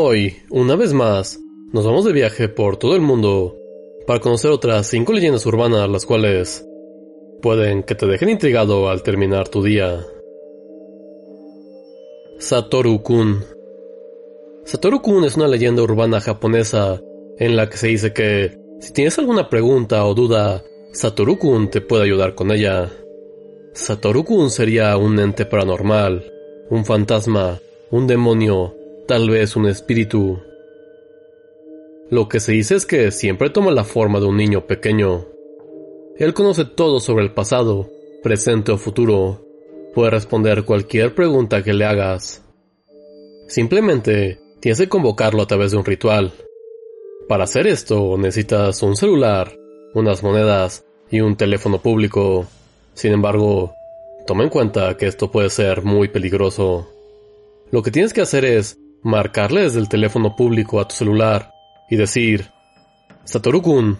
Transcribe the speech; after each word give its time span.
Hoy, 0.00 0.36
una 0.50 0.76
vez 0.76 0.92
más, 0.92 1.40
nos 1.72 1.84
vamos 1.84 2.04
de 2.04 2.12
viaje 2.12 2.48
por 2.48 2.76
todo 2.76 2.94
el 2.94 3.00
mundo 3.00 3.56
para 4.06 4.20
conocer 4.20 4.52
otras 4.52 4.86
cinco 4.86 5.12
leyendas 5.12 5.44
urbanas 5.44 5.88
las 5.88 6.06
cuales 6.06 6.64
pueden 7.42 7.82
que 7.82 7.96
te 7.96 8.06
dejen 8.06 8.28
intrigado 8.28 8.88
al 8.90 9.02
terminar 9.02 9.48
tu 9.48 9.60
día. 9.60 10.06
Satoru 12.38 13.02
Kun 13.02 13.44
Satoru 14.64 15.02
Kun 15.02 15.24
es 15.24 15.36
una 15.36 15.48
leyenda 15.48 15.82
urbana 15.82 16.20
japonesa 16.20 17.00
en 17.38 17.56
la 17.56 17.68
que 17.68 17.76
se 17.76 17.88
dice 17.88 18.12
que 18.12 18.56
si 18.78 18.92
tienes 18.92 19.18
alguna 19.18 19.50
pregunta 19.50 20.06
o 20.06 20.14
duda, 20.14 20.62
Satoru 20.92 21.38
Kun 21.38 21.70
te 21.70 21.80
puede 21.80 22.04
ayudar 22.04 22.36
con 22.36 22.52
ella. 22.52 22.88
Satoru 23.72 24.24
Kun 24.24 24.50
sería 24.50 24.96
un 24.96 25.18
ente 25.18 25.44
paranormal, 25.44 26.37
un 26.70 26.84
fantasma, 26.84 27.58
un 27.90 28.06
demonio, 28.06 28.74
tal 29.06 29.30
vez 29.30 29.56
un 29.56 29.66
espíritu. 29.66 30.38
Lo 32.10 32.28
que 32.28 32.40
se 32.40 32.52
dice 32.52 32.74
es 32.74 32.86
que 32.86 33.10
siempre 33.10 33.50
toma 33.50 33.70
la 33.70 33.84
forma 33.84 34.20
de 34.20 34.26
un 34.26 34.36
niño 34.36 34.66
pequeño. 34.66 35.26
Él 36.16 36.34
conoce 36.34 36.64
todo 36.64 37.00
sobre 37.00 37.24
el 37.24 37.32
pasado, 37.32 37.88
presente 38.22 38.72
o 38.72 38.78
futuro. 38.78 39.44
Puede 39.94 40.10
responder 40.10 40.64
cualquier 40.64 41.14
pregunta 41.14 41.62
que 41.62 41.72
le 41.72 41.84
hagas. 41.84 42.44
Simplemente 43.46 44.38
tienes 44.60 44.78
que 44.78 44.88
convocarlo 44.88 45.42
a 45.42 45.46
través 45.46 45.70
de 45.70 45.78
un 45.78 45.84
ritual. 45.84 46.32
Para 47.28 47.44
hacer 47.44 47.66
esto 47.66 48.16
necesitas 48.18 48.82
un 48.82 48.96
celular, 48.96 49.54
unas 49.94 50.22
monedas 50.22 50.84
y 51.10 51.20
un 51.20 51.36
teléfono 51.36 51.80
público. 51.80 52.46
Sin 52.94 53.12
embargo, 53.12 53.74
toma 54.28 54.44
en 54.44 54.50
cuenta 54.50 54.94
que 54.98 55.06
esto 55.06 55.30
puede 55.30 55.48
ser 55.48 55.82
muy 55.84 56.08
peligroso. 56.08 56.86
Lo 57.70 57.82
que 57.82 57.90
tienes 57.90 58.12
que 58.12 58.20
hacer 58.20 58.44
es 58.44 58.78
marcarle 59.02 59.62
desde 59.62 59.80
el 59.80 59.88
teléfono 59.88 60.36
público 60.36 60.80
a 60.80 60.86
tu 60.86 60.94
celular 60.94 61.50
y 61.88 61.96
decir, 61.96 62.50
Satoru-kun, 63.24 63.96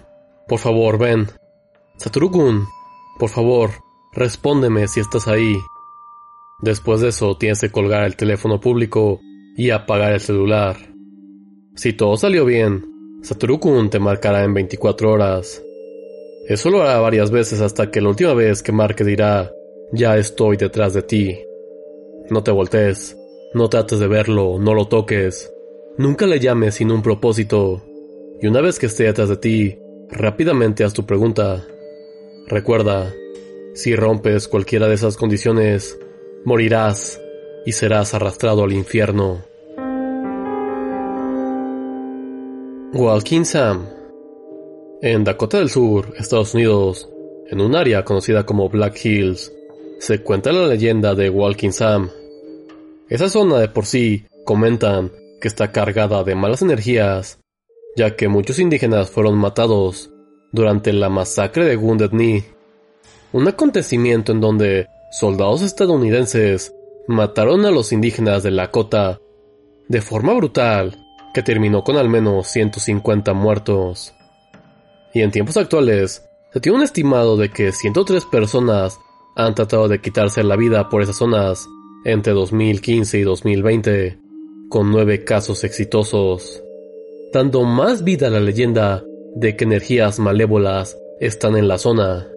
por 0.47 0.59
favor, 0.59 0.99
ven. 0.99 1.29
Satoru-kun, 1.97 2.67
por 3.19 3.31
favor, 3.31 3.71
respóndeme 4.13 4.87
si 4.87 5.01
estás 5.01 5.29
ahí. 5.29 5.57
Después 6.61 7.01
de 7.01 7.09
eso 7.09 7.39
tienes 7.39 7.63
que 7.63 7.71
colgar 7.71 8.05
el 8.05 8.15
teléfono 8.15 8.61
público 8.61 9.21
y 9.57 9.71
apagar 9.71 10.13
el 10.13 10.21
celular. 10.21 10.77
Si 11.75 11.95
todo 11.95 12.19
salió 12.19 12.45
bien, 12.45 12.85
Satoru-kun 13.23 13.89
te 13.89 13.99
marcará 13.99 14.45
en 14.45 14.53
24 14.53 15.11
horas. 15.11 15.63
Eso 16.47 16.69
lo 16.69 16.83
hará 16.83 16.99
varias 16.99 17.31
veces 17.31 17.63
hasta 17.63 17.91
que 17.91 18.03
la 18.03 18.11
última 18.11 18.35
vez 18.35 18.63
que 18.63 18.73
marque 18.73 19.05
dirá, 19.05 19.53
ya 19.93 20.17
estoy 20.17 20.57
detrás 20.57 20.95
de 20.95 21.03
ti. 21.03 21.39
No 22.31 22.43
te 22.43 22.51
voltees. 22.51 23.17
No 23.55 23.69
trates 23.71 23.99
de 23.99 24.07
verlo, 24.07 24.59
no 24.59 24.75
lo 24.75 24.89
toques. 24.89 25.51
Nunca 25.97 26.27
le 26.27 26.39
llames 26.39 26.75
sin 26.75 26.91
un 26.91 27.03
propósito. 27.03 27.83
Y 28.41 28.47
una 28.47 28.61
vez 28.61 28.79
que 28.79 28.87
esté 28.87 29.05
detrás 29.05 29.31
de 29.31 29.37
ti, 29.39 29.79
rápidamente 30.11 30.85
haz 30.85 30.93
tu 30.93 31.07
pregunta. 31.07 31.65
Recuerda, 32.47 33.13
si 33.75 33.97
rompes 33.97 34.49
cualquiera 34.49 34.87
de 34.87 34.95
esas 34.95 35.17
condiciones, 35.17 35.99
morirás 36.45 37.21
y 37.65 37.73
serás 37.73 38.13
arrastrado 38.15 38.65
al 38.65 38.73
infierno. 38.73 39.45
Walking 42.93 43.45
Sam 43.45 43.87
En 45.03 45.25
Dakota 45.25 45.59
del 45.59 45.69
Sur, 45.69 46.15
Estados 46.19 46.55
Unidos, 46.55 47.09
en 47.51 47.61
un 47.61 47.77
área 47.77 48.05
conocida 48.05 48.45
como 48.47 48.69
Black 48.69 49.05
Hills, 49.05 49.53
se 49.99 50.23
cuenta 50.23 50.53
la 50.53 50.67
leyenda 50.67 51.15
de 51.15 51.29
Walking 51.29 51.71
Sam, 51.71 52.11
esa 53.09 53.29
zona 53.29 53.59
de 53.59 53.69
por 53.69 53.87
sí 53.87 54.27
comentan 54.45 55.11
que 55.41 55.49
está 55.49 55.73
cargada 55.73 56.23
de 56.25 56.35
malas 56.35 56.63
energías, 56.63 57.41
ya 57.97 58.17
que 58.17 58.29
muchos 58.29 58.59
indígenas 58.59 59.11
fueron 59.11 59.37
matados 59.37 60.11
durante 60.53 60.93
la 60.93 61.09
masacre 61.09 61.65
de 61.65 61.77
Wounded 61.77 62.11
Knee, 62.11 62.45
un 63.33 63.49
acontecimiento 63.49 64.33
en 64.33 64.41
donde 64.41 64.89
soldados 65.11 65.63
estadounidenses 65.63 66.73
mataron 67.07 67.65
a 67.65 67.71
los 67.71 67.93
indígenas 67.93 68.43
de 68.43 68.51
Lakota 68.51 69.21
de 69.89 70.01
forma 70.01 70.35
brutal 70.35 70.97
que 71.35 71.43
terminó 71.43 71.83
con 71.83 71.97
al 71.97 72.09
menos 72.09 72.47
150 72.49 73.33
muertos. 73.33 74.15
Y 75.13 75.23
en 75.23 75.31
tiempos 75.31 75.57
actuales, 75.57 76.25
se 76.53 76.61
tiene 76.61 76.79
un 76.79 76.85
estimado 76.85 77.37
de 77.37 77.51
que 77.51 77.73
103 77.73 78.25
personas 78.27 78.99
han 79.39 79.55
tratado 79.55 79.87
de 79.87 80.01
quitarse 80.01 80.43
la 80.43 80.57
vida 80.57 80.89
por 80.89 81.01
esas 81.01 81.17
zonas 81.17 81.69
entre 82.05 82.33
2015 82.33 83.19
y 83.21 83.23
2020, 83.23 84.19
con 84.69 84.91
nueve 84.91 85.23
casos 85.23 85.63
exitosos, 85.63 86.63
dando 87.33 87.63
más 87.63 88.03
vida 88.03 88.27
a 88.27 88.31
la 88.31 88.41
leyenda 88.41 89.05
de 89.37 89.57
que 89.57 89.63
energías 89.63 90.19
malévolas 90.19 90.99
están 91.21 91.57
en 91.57 91.69
la 91.69 91.79
zona. 91.79 92.29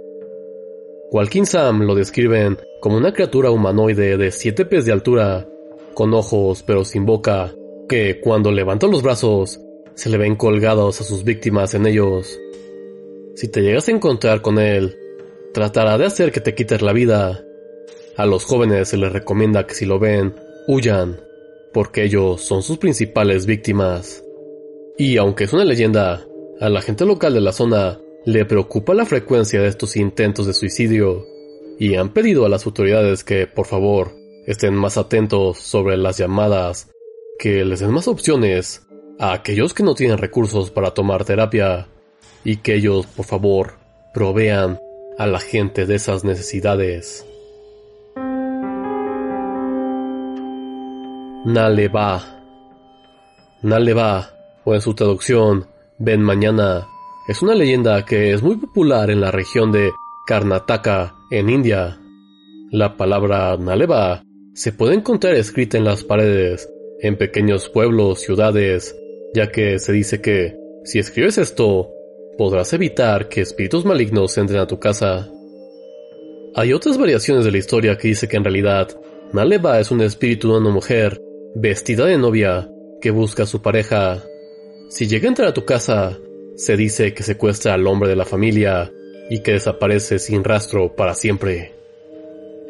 Walking 1.11 1.45
Sam 1.45 1.81
lo 1.81 1.95
describen 1.95 2.59
como 2.81 2.97
una 2.97 3.13
criatura 3.13 3.49
humanoide 3.49 4.15
de 4.17 4.31
7 4.31 4.65
pies 4.65 4.85
de 4.85 4.91
altura, 4.91 5.49
con 5.95 6.13
ojos 6.13 6.61
pero 6.61 6.85
sin 6.85 7.07
boca, 7.07 7.51
que 7.89 8.21
cuando 8.21 8.51
levanta 8.51 8.85
los 8.85 9.01
brazos 9.01 9.59
se 9.95 10.09
le 10.11 10.19
ven 10.19 10.35
colgados 10.35 11.01
a 11.01 11.03
sus 11.03 11.23
víctimas 11.23 11.73
en 11.73 11.87
ellos. 11.87 12.39
Si 13.33 13.47
te 13.47 13.61
llegas 13.61 13.87
a 13.87 13.91
encontrar 13.91 14.43
con 14.43 14.59
él, 14.59 14.95
tratará 15.53 15.97
de 15.97 16.05
hacer 16.05 16.31
que 16.31 16.41
te 16.41 16.55
quites 16.55 16.81
la 16.81 16.93
vida, 16.93 17.43
a 18.17 18.25
los 18.25 18.45
jóvenes 18.45 18.89
se 18.89 18.97
les 18.97 19.11
recomienda 19.11 19.65
que 19.65 19.73
si 19.73 19.85
lo 19.85 19.97
ven, 19.97 20.35
huyan, 20.67 21.19
porque 21.73 22.03
ellos 22.03 22.41
son 22.41 22.61
sus 22.61 22.77
principales 22.77 23.45
víctimas. 23.45 24.23
Y 24.97 25.17
aunque 25.17 25.45
es 25.45 25.53
una 25.53 25.65
leyenda, 25.65 26.25
a 26.59 26.69
la 26.69 26.81
gente 26.81 27.05
local 27.05 27.33
de 27.33 27.41
la 27.41 27.53
zona 27.53 27.99
le 28.25 28.45
preocupa 28.45 28.93
la 28.93 29.05
frecuencia 29.05 29.61
de 29.61 29.67
estos 29.67 29.95
intentos 29.95 30.45
de 30.45 30.53
suicidio 30.53 31.25
y 31.79 31.95
han 31.95 32.13
pedido 32.13 32.45
a 32.45 32.49
las 32.49 32.65
autoridades 32.65 33.23
que, 33.23 33.47
por 33.47 33.65
favor, 33.65 34.11
estén 34.45 34.75
más 34.75 34.97
atentos 34.97 35.57
sobre 35.57 35.97
las 35.97 36.17
llamadas, 36.17 36.91
que 37.39 37.65
les 37.65 37.79
den 37.79 37.91
más 37.91 38.07
opciones 38.07 38.85
a 39.19 39.33
aquellos 39.33 39.73
que 39.73 39.83
no 39.83 39.95
tienen 39.95 40.17
recursos 40.17 40.69
para 40.69 40.91
tomar 40.91 41.25
terapia 41.25 41.87
y 42.43 42.57
que 42.57 42.75
ellos, 42.75 43.07
por 43.07 43.25
favor, 43.25 43.73
provean 44.13 44.79
a 45.21 45.27
la 45.27 45.39
gente 45.39 45.85
de 45.85 45.95
esas 45.95 46.23
necesidades. 46.23 47.25
Naleva. 51.45 52.23
Naleva, 53.61 54.31
o 54.63 54.73
en 54.73 54.81
su 54.81 54.95
traducción, 54.95 55.67
Ven 55.99 56.23
Mañana, 56.23 56.87
es 57.27 57.43
una 57.43 57.53
leyenda 57.53 58.03
que 58.03 58.33
es 58.33 58.41
muy 58.41 58.57
popular 58.57 59.11
en 59.11 59.21
la 59.21 59.29
región 59.29 59.71
de 59.71 59.91
Karnataka, 60.25 61.13
en 61.29 61.51
India. 61.51 61.99
La 62.71 62.97
palabra 62.97 63.57
Naleva 63.57 64.23
se 64.55 64.71
puede 64.71 64.95
encontrar 64.95 65.35
escrita 65.35 65.77
en 65.77 65.83
las 65.83 66.03
paredes, 66.03 66.67
en 66.99 67.15
pequeños 67.15 67.69
pueblos, 67.69 68.21
ciudades, 68.21 68.95
ya 69.35 69.51
que 69.51 69.77
se 69.77 69.91
dice 69.93 70.19
que, 70.19 70.57
si 70.83 70.97
escribes 70.97 71.37
esto, 71.37 71.91
podrás 72.37 72.73
evitar 72.73 73.29
que 73.29 73.41
espíritus 73.41 73.85
malignos 73.85 74.37
entren 74.37 74.59
a 74.59 74.67
tu 74.67 74.79
casa. 74.79 75.29
Hay 76.55 76.73
otras 76.73 76.97
variaciones 76.97 77.45
de 77.45 77.51
la 77.51 77.57
historia 77.57 77.97
que 77.97 78.09
dice 78.09 78.27
que 78.27 78.37
en 78.37 78.43
realidad 78.43 78.89
Naleva 79.33 79.79
es 79.79 79.91
un 79.91 80.01
espíritu 80.01 80.51
de 80.51 80.57
una 80.57 80.69
mujer 80.69 81.21
vestida 81.55 82.05
de 82.05 82.17
novia, 82.17 82.69
que 83.01 83.11
busca 83.11 83.43
a 83.43 83.47
su 83.47 83.61
pareja. 83.61 84.23
Si 84.89 85.07
llega 85.07 85.27
a 85.27 85.29
entrar 85.29 85.47
a 85.49 85.53
tu 85.53 85.65
casa, 85.65 86.17
se 86.55 86.77
dice 86.77 87.13
que 87.13 87.23
secuestra 87.23 87.73
al 87.73 87.87
hombre 87.87 88.09
de 88.09 88.15
la 88.15 88.25
familia 88.25 88.91
y 89.29 89.41
que 89.41 89.53
desaparece 89.53 90.19
sin 90.19 90.43
rastro 90.43 90.95
para 90.95 91.13
siempre. 91.13 91.73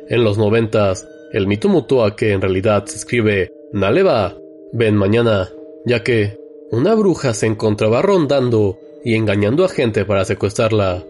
En 0.08 0.24
los 0.24 0.38
noventas, 0.38 1.08
el 1.34 1.48
mito 1.48 1.70
mutó 1.70 2.04
a 2.04 2.16
que 2.16 2.32
en 2.32 2.42
realidad 2.42 2.86
se 2.86 2.98
escribe 2.98 3.52
Naleva, 3.74 4.38
ven 4.72 4.96
mañana, 4.96 5.50
ya 5.86 6.04
que 6.04 6.38
una 6.72 6.94
bruja 6.96 7.34
se 7.34 7.48
encontraba 7.48 8.02
rondando 8.02 8.80
y 9.04 9.16
engañando 9.16 9.66
a 9.66 9.70
gente 9.70 10.06
para 10.06 10.26
secuestrarla. 10.26 11.04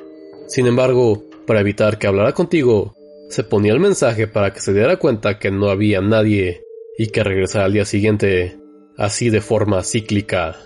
Sin 0.47 0.67
embargo, 0.67 1.23
para 1.45 1.61
evitar 1.61 1.97
que 1.97 2.07
hablara 2.07 2.33
contigo, 2.33 2.95
se 3.29 3.43
ponía 3.43 3.73
el 3.73 3.79
mensaje 3.79 4.27
para 4.27 4.53
que 4.53 4.59
se 4.59 4.73
diera 4.73 4.97
cuenta 4.97 5.39
que 5.39 5.51
no 5.51 5.69
había 5.69 6.01
nadie 6.01 6.63
y 6.97 7.07
que 7.07 7.23
regresara 7.23 7.65
al 7.65 7.73
día 7.73 7.85
siguiente, 7.85 8.57
así 8.97 9.29
de 9.29 9.41
forma 9.41 9.83
cíclica. 9.83 10.57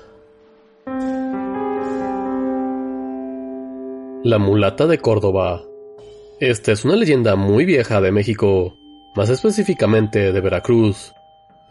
La 4.24 4.40
mulata 4.40 4.88
de 4.88 4.98
Córdoba. 4.98 5.64
Esta 6.40 6.72
es 6.72 6.84
una 6.84 6.96
leyenda 6.96 7.36
muy 7.36 7.64
vieja 7.66 8.02
de 8.02 8.12
México, 8.12 8.76
más 9.16 9.30
específicamente 9.30 10.34
de 10.34 10.42
Veracruz. 10.42 11.14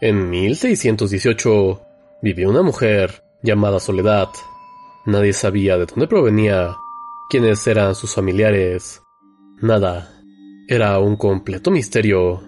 En 0.00 0.30
1618 0.30 1.82
vivió 2.22 2.48
una 2.48 2.62
mujer 2.62 3.24
llamada 3.42 3.80
Soledad. 3.80 4.28
Nadie 5.06 5.32
sabía 5.32 5.76
de 5.76 5.86
dónde 5.86 6.06
provenía, 6.06 6.76
quiénes 7.28 7.66
eran 7.66 7.94
sus 7.94 8.14
familiares. 8.14 9.02
Nada. 9.60 10.10
Era 10.66 10.98
un 10.98 11.16
completo 11.16 11.70
misterio. 11.70 12.40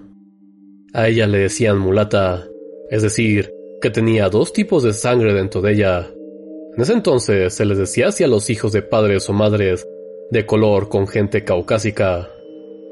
A 0.95 1.09
ella 1.09 1.27
le 1.27 1.39
decían 1.39 1.79
mulata, 1.79 2.47
es 2.89 3.03
decir, 3.03 3.53
que 3.83 3.91
tenía 3.91 4.31
dos 4.31 4.55
tipos 4.55 4.83
de 4.83 4.95
sangre 4.95 5.35
dentro 5.35 5.61
de 5.61 5.73
ella. 5.73 6.09
En 6.75 6.83
ese 6.83 6.95
entonces 6.95 7.53
se 7.53 7.67
les 7.67 7.77
decía 7.77 8.09
hacia 8.09 8.27
los 8.27 8.49
hijos 8.49 8.73
de 8.73 8.83
padres 8.83 9.29
o 9.29 9.35
madres 9.35 9.87
de 10.31 10.47
color 10.47 10.89
con 10.89 11.07
gente 11.07 11.45
caucásica. 11.45 12.31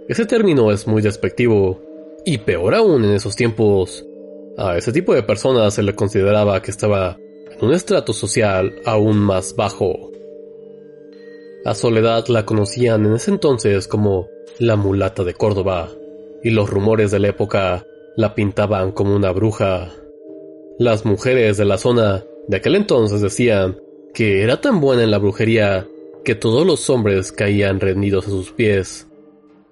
Ese 0.09 0.27
término 0.27 0.71
es 0.71 0.87
muy 0.87 1.01
despectivo, 1.01 1.81
y 2.25 2.39
peor 2.39 2.75
aún 2.75 3.05
en 3.05 3.13
esos 3.13 3.35
tiempos. 3.37 4.05
A 4.57 4.77
ese 4.77 4.93
tipo 4.93 5.15
de 5.15 5.23
personas 5.23 5.75
se 5.75 5.83
le 5.83 5.95
consideraba 5.95 6.61
que 6.61 6.71
estaba 6.71 7.17
un 7.61 7.73
estrato 7.73 8.13
social 8.13 8.81
aún 8.85 9.19
más 9.19 9.55
bajo. 9.57 10.11
A 11.65 11.75
Soledad 11.75 12.27
la 12.29 12.45
conocían 12.45 13.07
en 13.07 13.15
ese 13.15 13.31
entonces 13.31 13.89
como 13.89 14.29
la 14.59 14.77
mulata 14.77 15.25
de 15.25 15.35
Córdoba, 15.35 15.91
y 16.43 16.51
los 16.51 16.69
rumores 16.69 17.11
de 17.11 17.21
la 17.21 17.29
época 17.29 17.87
la 18.17 18.35
pintaban 18.35 18.93
como 18.93 19.17
una 19.17 19.33
bruja. 19.33 19.91
Las 20.79 21.05
mujeres 21.05 21.57
de 21.57 21.65
la 21.65 21.79
zona 21.79 22.25
de 22.49 22.57
aquel 22.59 22.75
entonces 22.75 23.21
decían 23.21 23.81
que 24.13 24.43
era 24.43 24.61
tan 24.61 24.81
buena 24.81 25.03
en 25.03 25.11
la 25.11 25.19
brujería 25.19 25.89
que 26.25 26.35
todos 26.35 26.67
los 26.67 26.89
hombres 26.91 27.33
caían 27.33 27.81
rendidos 27.81 28.27
a 28.27 28.31
sus 28.31 28.53
pies. 28.53 29.09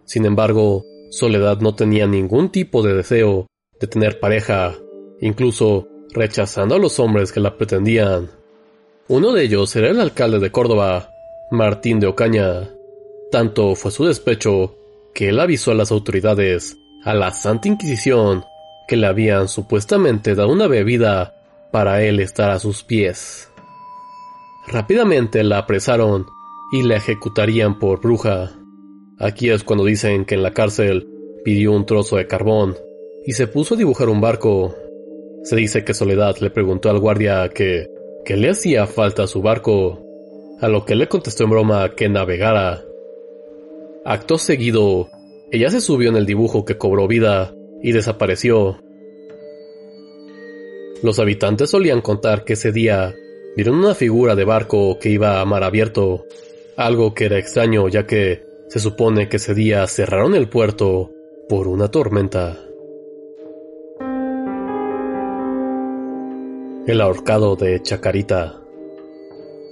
Sin 0.05 0.25
embargo, 0.25 0.85
Soledad 1.11 1.61
no 1.61 1.75
tenía 1.75 2.07
ningún 2.07 2.51
tipo 2.51 2.83
de 2.83 2.95
deseo 2.95 3.47
de 3.79 3.87
tener 3.87 4.19
pareja, 4.19 4.75
incluso 5.21 5.89
rechazando 6.13 6.75
a 6.75 6.79
los 6.79 6.99
hombres 7.01 7.33
que 7.33 7.41
la 7.41 7.57
pretendían. 7.57 8.31
Uno 9.09 9.33
de 9.33 9.45
ellos 9.45 9.75
era 9.77 9.89
el 9.89 10.01
alcalde 10.01 10.39
de 10.39 10.51
Córdoba, 10.51 11.11
Martín 11.51 12.01
de 12.01 12.07
Ocaña. 12.07 12.71
Tanto 13.31 13.75
fue 13.75 13.91
su 13.91 14.05
despecho 14.05 14.77
que 15.15 15.29
él 15.29 15.41
avisó 15.41 15.73
a 15.73 15.75
las 15.75 15.91
autoridades, 15.91 16.77
a 17.05 17.15
la 17.15 17.31
Santa 17.31 17.69
Inquisición, 17.69 18.45
que 18.87 18.97
le 18.97 19.07
habían 19.07 19.49
supuestamente 19.49 20.35
dado 20.35 20.51
una 20.51 20.67
bebida 20.67 21.35
para 21.71 22.03
él 22.03 22.21
estar 22.21 22.51
a 22.51 22.59
sus 22.59 22.83
pies. 22.83 23.51
Rápidamente 24.69 25.43
la 25.43 25.59
apresaron 25.59 26.27
y 26.73 26.83
la 26.83 26.97
ejecutarían 26.97 27.79
por 27.79 28.01
bruja. 28.01 28.53
Aquí 29.19 29.51
es 29.51 29.65
cuando 29.65 29.85
dicen 29.85 30.25
que 30.25 30.35
en 30.35 30.43
la 30.43 30.53
cárcel 30.53 31.09
pidió 31.45 31.73
un 31.73 31.87
trozo 31.87 32.17
de 32.17 32.27
carbón 32.27 32.77
y 33.27 33.33
se 33.33 33.47
puso 33.47 33.75
a 33.75 33.79
dibujar 33.79 34.09
un 34.09 34.21
barco. 34.21 34.75
Se 35.43 35.57
dice 35.57 35.85
que 35.85 35.95
Soledad 35.95 36.37
le 36.39 36.51
preguntó 36.51 36.89
al 36.89 37.01
guardia 37.01 37.49
que, 37.49 37.89
que 38.25 38.37
le 38.37 38.51
hacía 38.51 38.87
falta 38.87 39.25
a 39.25 39.27
su 39.27 39.43
barco, 39.43 40.01
a 40.61 40.69
lo 40.69 40.85
que 40.85 40.95
le 40.95 41.09
contestó 41.09 41.45
en 41.45 41.51
broma 41.51 41.95
que 41.97 42.09
navegara. 42.09 42.85
Acto 44.05 44.39
seguido, 44.39 45.09
ella 45.51 45.71
se 45.71 45.81
subió 45.81 46.11
en 46.11 46.17
el 46.17 46.27
dibujo 46.27 46.65
que 46.65 46.79
cobró 46.79 47.09
vida 47.09 47.55
y 47.83 47.93
desapareció. 47.93 48.81
Los 51.03 51.19
habitantes 51.19 51.71
solían 51.71 52.01
contar 52.01 52.45
que 52.45 52.53
ese 52.53 52.71
día 52.71 53.15
vieron 53.57 53.77
una 53.77 53.95
figura 53.95 54.37
de 54.37 54.45
barco 54.45 54.99
que 55.01 55.11
iba 55.11 55.41
a 55.41 55.45
mar 55.45 55.65
abierto, 55.65 56.27
algo 56.77 57.15
que 57.15 57.25
era 57.25 57.39
extraño 57.39 57.89
ya 57.89 58.07
que 58.07 58.45
se 58.69 58.79
supone 58.79 59.29
que 59.29 59.37
ese 59.37 59.55
día 59.55 59.87
cerraron 59.89 60.35
el 60.35 60.49
puerto 60.49 61.11
por 61.49 61.67
una 61.69 61.89
tormenta. 61.89 62.59
El 66.85 67.01
ahorcado 67.01 67.55
de 67.55 67.81
Chacarita. 67.81 68.61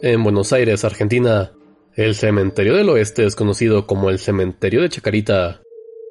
En 0.00 0.22
Buenos 0.22 0.52
Aires, 0.52 0.84
Argentina, 0.84 1.50
el 1.96 2.14
cementerio 2.14 2.76
del 2.76 2.88
oeste 2.88 3.26
es 3.26 3.34
conocido 3.34 3.84
como 3.84 4.10
el 4.10 4.20
cementerio 4.20 4.80
de 4.80 4.90
Chacarita, 4.90 5.60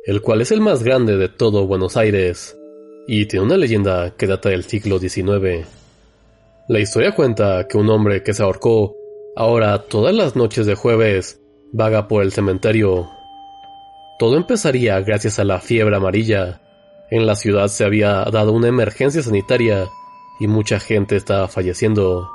el 0.04 0.22
cual 0.22 0.42
es 0.42 0.52
el 0.52 0.60
más 0.60 0.84
grande 0.84 1.16
de 1.16 1.30
todo 1.30 1.68
Buenos 1.68 1.96
Aires, 1.96 2.58
y 3.08 3.28
tiene 3.28 3.46
una 3.46 3.56
leyenda 3.56 4.14
que 4.18 4.28
data 4.28 4.50
del 4.50 4.66
siglo 4.66 5.00
XIX. 5.00 5.66
La 6.68 6.82
historia 6.82 7.16
cuenta 7.16 7.66
que 7.70 7.78
un 7.78 7.90
hombre 7.90 8.22
que 8.22 8.34
se 8.34 8.44
ahorcó, 8.44 8.98
ahora 9.38 9.86
todas 9.86 10.14
las 10.14 10.36
noches 10.36 10.66
de 10.66 10.76
jueves, 10.76 11.40
vaga 11.72 12.10
por 12.10 12.24
el 12.24 12.34
cementerio. 12.34 13.08
Todo 14.20 14.36
empezaría 14.36 15.00
gracias 15.00 15.40
a 15.40 15.46
la 15.46 15.62
fiebre 15.62 15.96
amarilla. 15.96 16.60
En 17.10 17.26
la 17.26 17.36
ciudad 17.36 17.70
se 17.70 17.86
había 17.86 18.26
dado 18.26 18.52
una 18.52 18.68
emergencia 18.68 19.24
sanitaria 19.24 19.88
y 20.40 20.48
mucha 20.48 20.80
gente 20.80 21.16
estaba 21.16 21.48
falleciendo. 21.48 22.32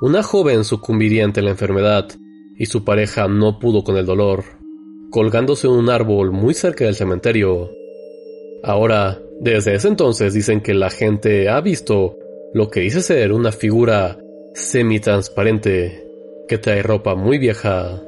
Una 0.00 0.22
joven 0.22 0.64
sucumbiría 0.64 1.24
ante 1.24 1.42
la 1.42 1.50
enfermedad 1.50 2.08
y 2.58 2.66
su 2.66 2.84
pareja 2.84 3.28
no 3.28 3.58
pudo 3.58 3.84
con 3.84 3.96
el 3.96 4.06
dolor, 4.06 4.44
colgándose 5.10 5.66
en 5.66 5.74
un 5.74 5.90
árbol 5.90 6.32
muy 6.32 6.54
cerca 6.54 6.84
del 6.84 6.96
cementerio. 6.96 7.70
Ahora, 8.62 9.20
desde 9.40 9.74
ese 9.74 9.88
entonces 9.88 10.34
dicen 10.34 10.60
que 10.60 10.74
la 10.74 10.90
gente 10.90 11.48
ha 11.48 11.60
visto 11.60 12.16
lo 12.52 12.68
que 12.70 12.80
dice 12.80 13.00
ser 13.00 13.32
una 13.32 13.52
figura 13.52 14.18
semi-transparente 14.54 16.06
que 16.48 16.58
trae 16.58 16.82
ropa 16.82 17.14
muy 17.14 17.38
vieja 17.38 18.02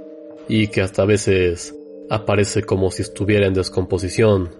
y 0.48 0.68
que 0.68 0.82
hasta 0.82 1.02
a 1.02 1.06
veces 1.06 1.74
aparece 2.10 2.62
como 2.62 2.90
si 2.90 3.02
estuviera 3.02 3.46
en 3.46 3.54
descomposición. 3.54 4.50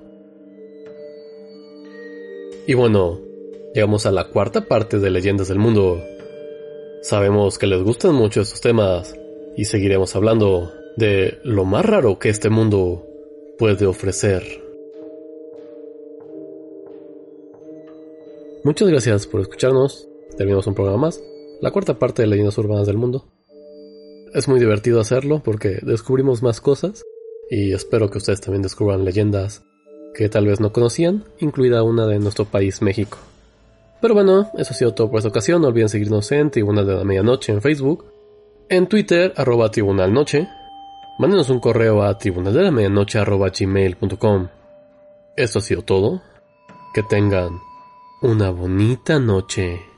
Y 2.67 2.75
bueno, 2.75 3.21
llegamos 3.75 4.07
a 4.07 4.13
la 4.13 4.29
cuarta 4.29 4.63
parte 4.67 5.01
de 5.01 5.11
Leyendas 5.11 5.49
del 5.49 5.59
Mundo. 5.59 6.01
Sabemos 7.03 7.59
que 7.59 7.67
les 7.67 7.83
gustan 7.83 8.15
mucho 8.15 8.41
estos 8.41 8.61
temas 8.61 9.15
y 9.57 9.65
seguiremos 9.65 10.15
hablando 10.15 10.73
de 10.97 11.39
lo 11.43 11.65
más 11.65 11.85
raro 11.85 12.19
que 12.21 12.29
este 12.29 12.51
mundo 12.51 13.05
puede 13.59 13.85
ofrecer. 13.85 14.45
Muchas 18.63 18.89
gracias 18.89 19.27
por 19.27 19.41
escucharnos. 19.41 20.09
Terminamos 20.37 20.67
un 20.69 20.75
programa 20.75 20.99
más, 20.99 21.23
la 21.61 21.71
cuarta 21.73 21.99
parte 21.99 22.23
de 22.23 22.29
Leyendas 22.29 22.57
Urbanas 22.57 22.87
del 22.87 22.97
Mundo. 22.97 23.27
Es 24.33 24.49
muy 24.49 24.59
divertido 24.59 25.01
hacerlo 25.01 25.43
porque 25.45 25.81
descubrimos 25.83 26.43
más 26.43 26.61
cosas 26.61 27.03
y 27.51 27.73
espero 27.73 28.09
que 28.09 28.19
ustedes 28.19 28.41
también 28.41 28.63
descubran 28.63 29.05
leyendas 29.05 29.65
que 30.15 30.29
tal 30.29 30.47
vez 30.47 30.61
no 30.61 30.73
conocían, 30.73 31.25
incluida 31.41 31.83
una 31.83 32.07
de 32.07 32.21
nuestro 32.21 32.45
país 32.45 32.81
México. 32.81 33.19
Pero 34.01 34.15
bueno, 34.15 34.51
eso 34.55 34.73
ha 34.73 34.77
sido 34.77 34.95
todo 34.95 35.11
por 35.11 35.19
esta 35.19 35.29
ocasión. 35.29 35.63
No 35.63 35.69
olviden 35.69 35.89
seguirnos 35.89 36.31
en 36.33 36.51
Tribunal 36.51 36.87
de 36.87 36.95
la 36.95 37.05
Medianoche 37.05 37.53
en 37.53 37.63
Facebook, 37.63 38.05
en 38.69 38.87
Twitter, 38.87 39.33
arroba 39.37 39.71
Tribunal 39.71 40.13
Noche. 40.13 40.49
Mándenos 41.19 41.49
un 41.49 41.61
correo 41.61 42.03
a 42.03 42.19
tribunaldelamedianoche 42.19 43.19
arroba 43.19 43.51
gmail.com. 43.51 44.49
Esto 45.37 45.59
ha 45.59 45.63
sido 45.63 45.83
todo. 45.83 46.23
Que 46.93 47.03
tengan 47.03 47.51
una 48.23 48.51
bonita 48.51 49.19
noche. 49.19 49.94